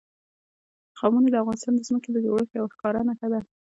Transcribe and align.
قومونه 0.97 1.27
د 1.31 1.35
افغانستان 1.41 1.73
د 1.75 1.79
ځمکې 1.87 2.09
د 2.11 2.17
جوړښت 2.25 2.51
یوه 2.57 2.69
ښکاره 2.73 3.01
نښه 3.07 3.27
ده. 3.31 3.39